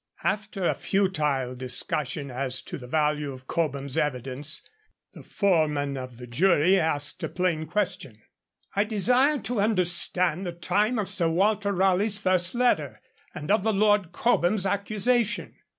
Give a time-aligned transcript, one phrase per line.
[0.23, 4.67] After a futile discussion as to the value of Cobham's evidence,
[5.11, 8.19] the foreman of the jury asked a plain question:
[8.75, 12.99] 'I desire to understand the time of Sir Walter Raleigh's first letter,
[13.35, 15.53] and of the Lord Cobham's accusation.'